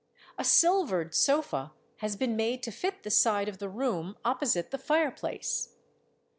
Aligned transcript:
A 0.39 0.43
silvered 0.43 1.13
sofa 1.13 1.73
has 1.97 2.15
been 2.15 2.35
made 2.35 2.63
to 2.63 2.71
fit 2.71 3.03
the 3.03 3.11
side 3.11 3.47
of 3.47 3.59
the 3.59 3.69
room 3.69 4.17
opposite 4.25 4.71
the 4.71 4.79
fireplace. 4.79 5.75